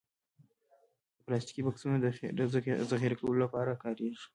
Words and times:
پلاستيکي 1.25 1.61
بکسونه 1.65 1.95
د 2.37 2.39
ذخیره 2.91 3.15
کولو 3.19 3.39
لپاره 3.43 3.79
کارېږي. 3.83 4.25